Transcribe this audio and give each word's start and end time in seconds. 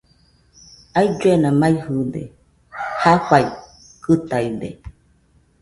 Ailluena 0.99 1.49
maɨde, 1.59 2.21
jafaikɨtaide. 3.01 4.67